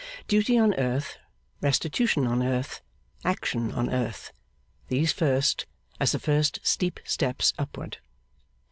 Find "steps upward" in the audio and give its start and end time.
7.05-7.99